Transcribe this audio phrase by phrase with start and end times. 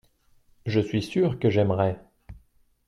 [0.65, 1.99] je suis sûr que j'aimerais.